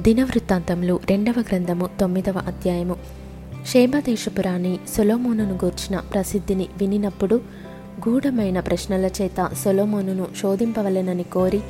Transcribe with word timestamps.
దినవృత్తాంతములు 0.00 1.00
రెండవ 1.10 1.34
గ్రంథము 1.38 1.88
తొమ్మిదవ 2.00 2.42
అధ్యాయము. 2.46 2.96
షేబదేశపురాణి 3.66 4.78
సొలోమోనును 4.96 5.54
గూర్చిన 5.64 6.00
ప్రసిద్ధిని 6.00 6.66
వినినప్పుడు 6.78 7.40
గూఢమైన 8.08 8.60
ప్రశ్నల 8.60 9.10
చేత 9.22 9.50
సొలోమోనును 9.64 10.26
శోధింపవలెనని 10.42 11.22
కోరి 11.22 11.60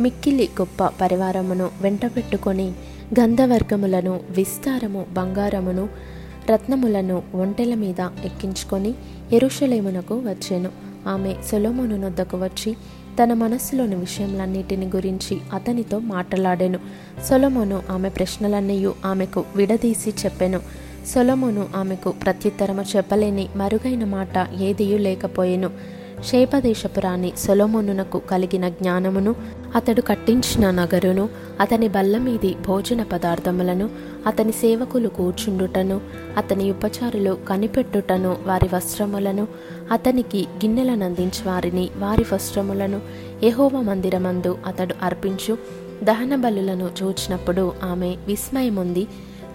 మిక్కిలి 0.00 0.48
గొప్ప 0.60 0.84
పరివారమును 0.86 1.70
వెంటబెట్టుకొని 1.80 2.72
గంధవర్గములను 3.20 4.20
విస్తారము 4.30 5.06
బంగారమును 5.12 5.88
రత్నములను 6.50 7.22
ఒంటెల 7.34 7.74
మీద 7.74 8.00
ఎక్కించుకొని 8.00 8.94
ఎరుషలేమునకు 9.32 10.14
వచ్చాను. 10.14 10.70
ఆమె 11.08 11.34
సొలోమోను 11.46 11.96
నొద్దకు 11.96 12.36
వచ్చి 12.36 12.76
తన 13.22 13.32
మనస్సులోని 13.32 13.94
విషయంలన్నిటిని 13.94 14.86
గురించి 14.86 15.38
అతనితో 15.52 15.98
మాట్లాడాను. 15.98 16.78
సొలమోను 17.24 17.82
ఆమె 17.90 18.08
ప్రశ్నలన్నీ 18.08 18.86
ఆమెకు 19.04 19.44
విడదీసి 19.56 20.10
చెప్పెను. 20.10 20.60
సొలమోను 21.06 21.68
ఆమెకు 21.76 22.10
ప్రత్యుత్తరము 22.10 22.82
చెప్పలేని 22.96 23.48
మరుగైన 23.56 24.04
మాట 24.04 24.48
ఏదియూ 24.60 24.98
లేకపోయెను. 24.98 25.97
శేపదేశపురాణి 26.22 27.32
రాణి 27.46 28.20
కలిగిన 28.26 28.68
జ్ఞానమును 28.68 29.34
అతడు 29.74 30.00
కట్టించిన 30.00 30.70
నగరును 30.70 31.28
అతని 31.60 31.88
బల్లమీది 31.88 32.56
భోజన 32.66 33.02
పదార్థములను 33.02 33.90
అతని 34.26 34.52
సేవకులు 34.52 35.08
కూర్చుండుటను 35.08 36.00
అతని 36.36 36.70
ఉపచారులు 36.70 37.38
కనిపెట్టుటను 37.48 38.36
వారి 38.46 38.68
వస్త్రములను 38.74 39.46
అతనికి 39.92 40.42
గిన్నెలను 40.64 41.04
అందించి 41.04 41.42
వారిని 41.46 41.88
వారి 41.96 42.24
వస్త్రములను 42.32 43.00
ఎహోవ 43.42 43.82
మందిరమందు 43.82 44.58
అతడు 44.66 44.94
అర్పించు 45.02 45.58
దహన 46.04 46.34
బలులను 46.34 46.90
చూచినప్పుడు 47.02 47.72
ఆమె 47.84 48.16
విస్మయముంది 48.26 49.08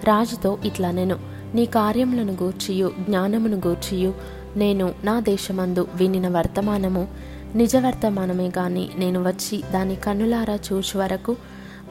రాజుతో 0.04 0.58
ఇట్లా 0.66 0.92
నేను 0.92 1.18
నీ 1.56 1.66
కార్యములను 1.66 2.34
గూర్చియు 2.34 2.92
జ్ఞానమును 3.00 3.58
గూర్చియు 3.58 4.14
నేను 4.58 4.94
నా 5.04 5.20
దేశమందు 5.20 5.88
వినిన 5.96 6.28
వర్తమానము 6.28 7.08
నిజ 7.56 7.76
వర్తమానమే 7.76 8.48
గాని 8.48 8.90
నేను 8.98 9.28
వచ్చి 9.28 9.64
దాని 9.74 9.96
కన్నులారా 9.96 10.54
చూచు 10.54 10.98
వరకు 10.98 11.36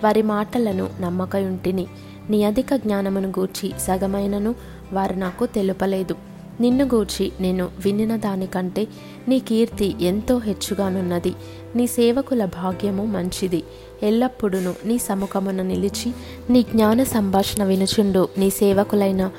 వారి 0.04 0.22
మాటలను 0.22 0.88
నమ్మకయుంటిని. 1.00 1.86
నీ 2.30 2.44
అధిక 2.44 2.74
జ్ఞానమును 2.76 3.28
గూర్చి 3.28 3.72
సగమైనను 3.78 4.54
వారు 4.92 5.14
నాకు 5.14 5.46
తెలుపలేదు. 5.46 6.14
నిన్ను 6.60 6.84
గూర్చి 6.84 7.32
నేను 7.40 7.68
వినిన 7.84 8.16
దానికంటే 8.16 8.88
నీ 9.28 9.38
కీర్తి 9.38 9.94
ఎంతో 10.00 10.38
హెచ్చుగానున్నది. 10.38 11.34
నీ 11.76 11.86
సేవకుల 11.86 12.44
భాగ్యము 12.44 13.04
మంచిది. 13.04 13.62
ఎల్లప్పుడూను 14.02 14.74
నీ 14.84 14.98
సముఖమున 14.98 15.62
నిలిచి 15.62 16.12
నీ 16.50 16.62
జ్ఞాన 16.62 17.02
సంభాషణ 17.02 17.64
వినుచుండు 17.64 18.28
నీ 18.38 18.50
సేవకులైన 18.50 19.30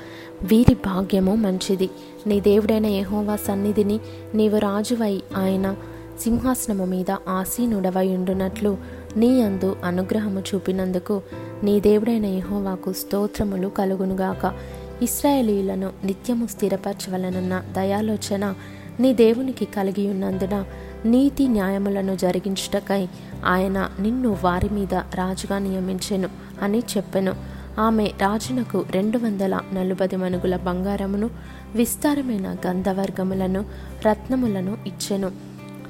వీరి 0.44 0.74
భాగ్యము 0.74 1.36
మంచిది. 1.36 1.90
నీ 2.28 2.40
దేవుడైన 2.40 2.86
యహోవా 2.86 3.36
సన్నిధిని 3.36 4.00
నీవు 4.36 4.58
రాజువై 4.58 5.22
ఆయన 5.36 5.76
సింహాసనము 6.22 6.86
మీద 6.86 7.12
ఆసీనుడవై 7.12 8.16
ఉండునట్లు 8.16 8.78
నీ 9.18 9.42
అందు 9.42 9.76
అనుగ్రహము 9.84 10.40
చూపినందుకు 10.40 11.22
నీ 11.64 11.80
దేవుడైన 11.80 12.26
యహోవాకు 12.26 12.94
స్తోత్రములు 12.94 13.68
కలుగునుగాక. 13.68 14.54
ఇస్రాయేలీలను 15.02 15.92
నిత్యము 16.04 16.48
స్థిరపరచవలనన్న 16.48 17.64
దయాలోచన 17.72 18.54
నీ 19.00 19.14
దేవునికి 19.14 19.66
కలిగి 19.66 20.10
ఉన్నందున 20.10 20.66
నీతి 21.06 21.48
న్యాయములను 21.48 22.16
జరిగించుటకై 22.16 23.08
ఆయన 23.46 23.92
నిన్ను 24.00 24.38
వారి 24.44 24.70
మీద 24.70 24.94
రాజుగా 24.94 25.60
నియమించెను 25.60 26.30
అని 26.62 26.80
చెప్పెను. 26.80 27.53
ఆమె 27.80 28.06
రాజునకు 28.06 28.86
రెండు 28.92 29.18
వందల 29.18 29.60
నలభై 29.74 30.08
మనుగుల 30.16 30.56
బంగారమును 30.56 31.30
విస్తారమైన 31.76 32.56
గంధవర్గములను 32.68 33.66
రత్నములను 34.06 34.78
ఇచ్చెను. 34.88 35.32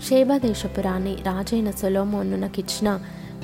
శేబదేశపు 0.10 0.82
రాణి 0.82 1.14
రాజైన 1.14 1.72
సొలోమోనునకిచ్చిన 1.72 3.00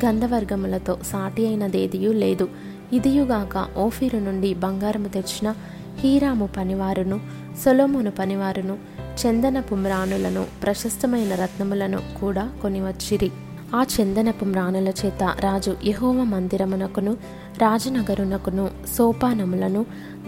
గంధవర్గములతో 0.06 0.98
సాటి 1.04 1.48
అయినదేదియూ 1.48 2.14
లేదు. 2.14 2.50
ఇదియుగాక 2.94 3.68
ఓఫీరు 3.78 4.18
నుండి 4.18 4.54
బంగారము 4.54 5.08
తెచ్చిన 5.08 5.56
హీరాము 6.00 6.50
పనివారును 6.58 7.20
సొలోమోను 7.66 8.12
పనివారును 8.12 8.78
చందనపు 9.26 9.76
మ్రాణులను 9.76 10.46
ప్రశస్తమైన 10.64 11.36
రత్నములను 11.36 12.00
కూడా 12.22 12.52
కొనివచ్చిరి 12.62 13.32
ఆ 13.76 13.86
చందనపు 13.96 14.46
మ్రాణుల 14.46 14.88
చేత 14.88 15.24
రాజు 15.24 15.78
యహోవ 15.86 16.24
మందిరమునకును 16.24 17.12
రాజనగరునకును 17.58 18.70
సోపానములను 18.98 19.86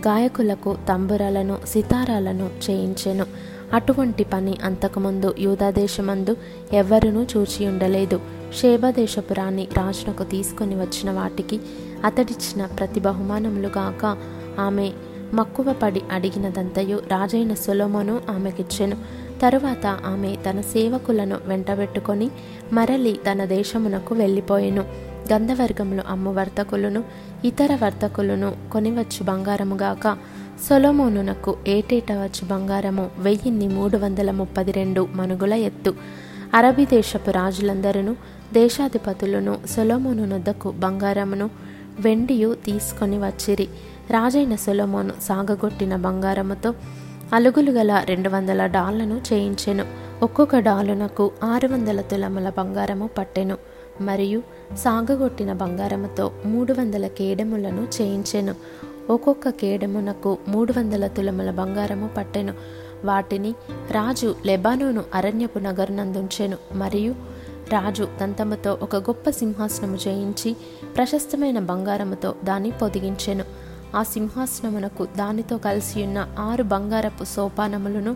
గాయకులకు 0.08 0.78
తంబురాలను 0.90 1.58
సితారాలను 1.68 2.50
చేయించెను. 2.70 3.26
అటువంటి 3.74 4.24
పని 4.24 4.58
అంతకుముందు 4.64 5.36
యూదాదేశమందు 5.40 6.38
ఎవ్వరునూ 6.74 7.24
చూచి 7.24 7.68
ఉండలేదు. 7.68 8.20
షేబదేశపు 8.62 9.34
రాణి 9.34 9.68
రాజునకు 9.78 10.24
తీసుకొని 10.24 10.76
వచ్చిన 10.76 11.12
వాటికి 11.12 11.60
అతడిచ్చిన 12.06 12.66
ప్రతి 12.66 13.00
బహుమానములుగాక 13.00 14.18
ఆమె 14.60 14.92
మక్కువ 15.34 15.74
పడి 15.74 16.02
అడిగినదంతయు 16.12 16.98
రాజైన 16.98 17.54
సొలోమోను 17.54 18.22
ఆమెకిచ్చెను. 18.30 18.98
తరువాత 19.42 19.86
ఆమె 19.88 20.36
తన 20.50 20.62
సేవకులను 20.62 21.38
వెంటబెట్టుకొని 21.46 22.32
మరలి 22.74 23.20
తన 23.32 23.46
దేశమునకు 23.46 24.16
వెళ్ళిపోయెను. 24.16 24.86
గంధవర్గములు 25.34 26.02
అమ్ము 26.10 26.34
వర్తకులను 26.34 27.04
ఇతర 27.46 27.76
వర్తకులను 27.84 28.56
కొనివచ్చు 28.72 29.24
బంగారముగాక 29.24 30.18
సొలోమోనునకు 30.70 31.56
ఏటేట 31.68 32.12
వచ్చు 32.12 32.48
బంగారము? 32.48 33.10
వెయ్యిన్ని 33.20 33.68
మూడు 33.68 33.98
వందల 33.98 34.32
ముప్పది 34.32 34.72
రెండు 34.72 35.08
మనుగుల 35.14 35.54
ఎత్తు. 35.54 35.94
అరబీ 36.54 36.86
దేశపు 36.86 37.32
రాజులందరూ 37.32 38.16
దేశాధిపతులను 38.54 39.58
సొలోమోను 39.70 40.26
నొద్దకు 40.26 40.72
బంగారమును 40.72 41.50
వెండియు 42.00 42.54
తీసుకొని 42.66 43.18
వచ్చిరి. 43.18 43.68
రాజైన 44.12 44.56
సొలోమోను 44.56 45.14
సాగగొట్టిన 45.22 45.96
బంగారముతో 45.96 46.74
అలుగులు 47.34 47.72
గల 47.72 48.02
రెండు 48.06 48.30
వందల 48.30 48.66
డాళ్ళను 48.66 49.22
చేయించెను. 49.34 49.86
ఒక్కొక్క 50.24 50.60
డాలునకు 50.60 51.32
ఆరు 51.44 51.68
వందల 51.68 52.02
తులముల 52.02 52.50
బంగారము 52.50 53.10
పట్టెను. 53.18 53.58
మరియు 54.02 54.44
సాగగొట్టిన 54.78 55.54
బంగారముతో 55.54 56.32
మూడు 56.46 56.74
వందల 56.74 57.08
కేడములను 57.08 57.88
చేయించెను. 58.02 58.56
ఒక్కొక్క 59.10 59.50
కేడమునకు 59.50 60.38
మూడు 60.48 60.74
వందల 60.78 61.08
తులముల 61.08 61.52
బంగారము 61.52 62.10
పట్టెను. 62.18 62.54
వాటిని 63.06 63.52
రాజు 63.92 64.36
లెబానోను 64.46 65.04
అరణ్యపు 65.14 65.60
నగరునందుంచెను. 65.60 66.58
మరియు 66.74 67.16
రాజు 67.72 68.08
దంతముతో 68.22 68.78
ఒక 68.82 68.96
గొప్ప 68.96 69.30
సింహాసనము 69.30 69.98
చేయించి 70.08 70.56
ప్రశస్తమైన 70.96 71.60
బంగారముతో 71.60 72.36
దాన్ని 72.44 72.72
పొదిగించెను. 72.72 73.61
ఆ 73.96 74.04
సింహాసనమునకు 74.04 75.06
దానితో 75.06 75.58
కలిసి 75.58 76.04
ఉన్న 76.04 76.28
ఆరు 76.40 76.64
బంగారపు 76.64 77.24
సోపానములను 77.24 78.16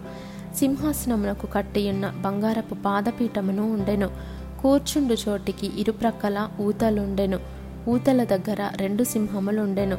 సింహాసనమునకు 0.55 1.47
కట్టియున్న 1.47 2.13
బంగారపు 2.21 2.75
పాదపీఠమును 2.85 3.73
ఉండెను. 3.73 4.09
కూర్చుండు 4.61 5.15
చోటికి 5.29 5.81
ఇరుప్రక్కల 5.81 6.49
ఊతలుండెను. 6.61 7.39
ఊతల 7.89 8.23
దగ్గర 8.23 8.69
రెండు 8.75 9.03
సింహములుండెను. 9.03 9.97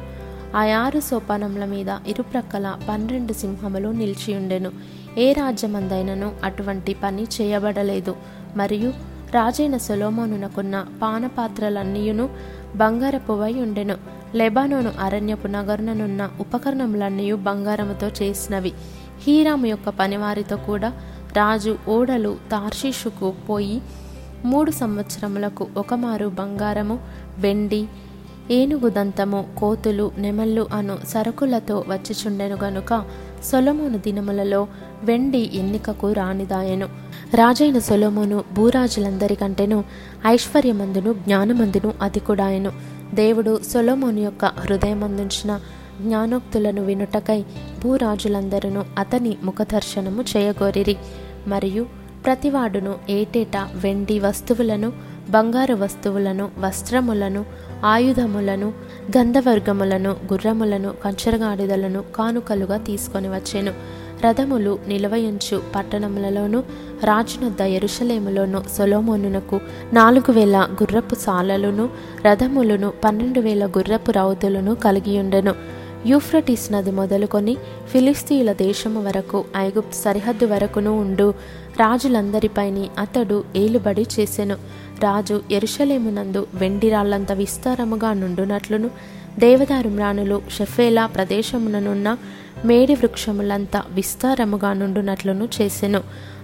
ఆ 0.55 0.77
ఆరు 0.77 0.99
సోపానముల 0.99 1.65
మీద 1.65 1.87
ఇరుప్రక్కల 2.07 2.75
పన్నెండు 2.89 3.33
సింహములు 3.33 3.89
నిలిచియుండెను. 3.89 4.71
ఏ 5.17 5.33
రాజ్యమందైనను 5.33 6.31
అటువంటి 6.43 6.95
పని 7.03 7.23
చేయబడలేదు. 7.23 8.15
మరియు 8.55 9.16
రాజైన 9.31 9.77
సొలోమోనునకున్న 9.77 10.85
పానపాత్రలన్నీయును 11.01 12.29
బంగారపువై 12.75 13.53
ఉండెను. 13.53 13.95
లెబానోను 14.35 14.91
అరణ్యపు 14.99 15.47
నగరుననున్న 15.47 16.29
ఉపకరణములన్నీ 16.39 17.33
బంగారముతో 17.33 18.07
చేసినవి. 18.07 18.73
హీరాము 19.21 19.65
యొక్క 19.65 19.89
పనివారితో 19.89 20.57
కూడా 20.57 20.93
రాజు 21.37 21.77
ఓడలు 21.87 22.37
తార్షీషుకు 22.51 23.33
పోయి 23.49 23.81
మూడు 24.45 24.71
సంవత్సరములకు 24.71 25.67
ఒకమారు 25.77 26.25
బంగారము 26.27 26.99
వెండి 27.37 27.87
ఏనుగు 28.51 28.89
దంతము 28.89 29.45
కోతులు 29.57 30.11
నెమళ్ళు 30.17 30.67
అను 30.73 30.97
సరుకులతో 31.07 31.85
వచ్చిచుండెను 31.87 32.57
గనుక 32.63 33.05
సొలమోను 33.51 33.97
దినములలో 33.97 34.67
వెండి 35.03 35.49
ఎన్నికకు 35.53 36.11
రానిదాయెను. 36.11 36.89
రాజైన 37.35 37.79
సొలోమోను 37.79 38.43
భూరాజులందరికంటేను 38.53 39.83
ఐశ్వర్యమందును 40.27 41.13
జ్ఞానమందును 41.13 41.93
అధికుడాయను. 42.01 42.71
దేవుడు 43.13 43.59
సొలమోను 43.73 44.19
యొక్క 44.19 44.45
హృదయమందుంచిన 44.45 45.59
జ్ఞానోక్తులను 46.01 46.81
వినుటకై 46.85 47.45
భూరాజులందరూ 47.83 48.83
అతని 48.97 49.37
ముఖదర్శనము 49.43 50.23
చేయగోరిరి. 50.37 50.97
మరియు 51.47 51.85
ప్రతివాడును 52.25 52.95
ఏటేటా 53.09 53.69
వెండి 53.75 54.19
వస్తువులను 54.19 54.93
బంగారు 55.29 55.75
వస్తువులను 55.75 56.49
వస్త్రములను 56.59 57.45
ఆయుధములను 57.85 58.73
గంధవర్గములను 59.17 60.09
గుర్రములను 60.09 60.93
కంచరగాడిదలను 61.03 62.03
కానుకలుగా 62.15 62.77
తీసుకొని 62.77 63.27
వచ్చెను. 63.27 63.73
రథములు 64.25 64.79
నిలవయించు 64.87 65.61
పట్టణములలోను 65.75 66.63
రాజునొద్ద 67.03 67.61
ఎరుషలేములోను 67.61 68.63
సొలోమోనునకు 68.77 69.61
నాలుగు 69.93 70.31
వేల 70.31 70.67
గుర్రపు 70.83 71.15
సాలలను 71.15 71.89
రథములను 72.25 72.93
పన్నెండు 73.03 73.39
వేల 73.39 73.65
గుర్రపు 73.65 74.11
రౌతులను 74.11 74.75
కలిగియుండెను. 74.75 75.76
యూఫ్రటిస్ 76.05 76.71
నది 76.71 76.91
మొదలుకొని 76.91 77.57
ఫిలిస్తీన్ల 77.91 78.53
దేశము 78.53 79.03
వరకు 79.03 79.45
ఐగుప్తు 79.57 79.95
సరిహద్దు 79.95 80.45
వరకును 80.45 80.99
ఉండు. 81.01 81.33
రాజులందరిపైని 81.79 82.89
అతడు 82.99 83.43
ఏలుబడి 83.55 84.07
చేసెను. 84.19 84.55
రాజు 85.03 85.41
ఎరుషలేమునందు 85.51 86.47
వెండి 86.53 86.89
రాళ్ళంత 86.89 87.31
విస్తారముగా 87.31 88.13
నుండునట్లును. 88.13 88.89
దేవదారు 89.39 89.89
మ్రాణులు 89.89 90.41
షెఫేలా 90.57 91.05
ప్రదేశముననున్న 91.05 92.17
మేడి 92.65 92.93
వృక్షములంతా 92.93 93.83
విస్తారముగా 93.91 94.73
నుండునట్లును 94.73 95.49
చేసెను. 95.61 96.01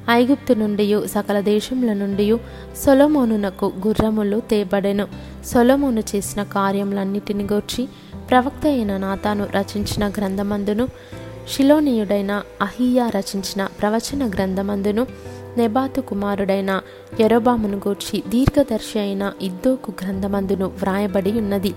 ఐగుప్తు 0.10 0.54
నుండి 0.54 1.02
సకల 1.06 1.40
దేశముల 1.40 1.94
నుండి 1.94 2.38
సొలమోనునకు 2.86 3.74
గుర్రములు 3.88 4.40
తేబడెను. 4.40 5.08
సొలమోను 5.46 6.04
చేసిన 6.16 6.44
కార్యములన్నిటిని 6.44 7.44
గూర్చి 7.44 7.88
ప్రవక్త 8.30 8.68
అయిన 8.68 8.98
నాతాను 8.98 9.48
రచించిన 9.56 10.08
గ్రంథమందును 10.08 10.88
షిలోనియుడైన 11.50 12.44
అహియా 12.62 13.10
రచించిన 13.10 13.68
ప్రవచన 13.82 14.30
గ్రంథమందును 14.30 15.08
నెబాతు 15.58 16.02
కుమారుడైన 16.02 16.82
ఎరోబామును 17.20 17.78
గూర్చి 17.78 18.24
దీర్ఘదర్శి 18.28 19.00
అయిన 19.00 19.34
ఇద్దోకు 19.42 19.94
గ్రంథమందును 20.02 20.66
వ్రాయబడి 20.66 21.32
ఉన్నది. 21.32 21.74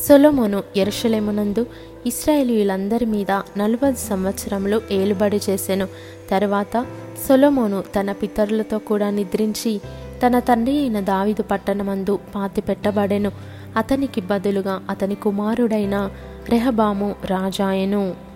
సొలోమోను 0.00 0.62
ఎరుషలేమునందు 0.76 1.66
ఇస్రాయేలీలందరి 2.06 3.06
మీద 3.06 3.30
నలభై 3.30 3.94
సంవత్సరములు 3.94 4.80
ఏలుబడి 4.90 5.40
చేసెను. 5.50 5.88
తరువాత 6.30 6.86
సొలోమోను 7.28 7.84
తన 8.00 8.12
పితరులతో 8.12 8.78
కూడా 8.78 9.10
నిద్రించి 9.10 9.80
తన 10.26 10.38
తండ్రి 10.38 10.78
అయిన 10.78 11.00
దావిదు 11.00 11.42
పట్టణమందు 11.42 12.18
పాతిపెట్టబడెను. 12.34 13.30
అతనికి 13.76 14.20
బదులుగా 14.20 14.82
అతని 14.90 15.14
కుమారుడైన 15.14 16.10
రెహబాము 16.48 17.14
రాజాయను. 17.24 18.33